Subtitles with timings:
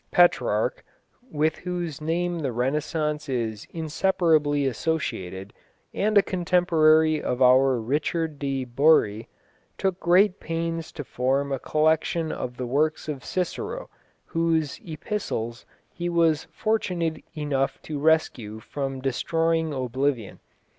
[0.09, 0.83] Petrarch,
[1.29, 5.53] with whose name the Renaissance is inseparably associated,
[5.93, 9.29] and a contemporary of our Richard de Bury,
[9.77, 13.91] took great pains to form a collection of the works of Cicero,
[14.25, 20.39] whose Epistles he was fortunate enough to rescue from destroying oblivion.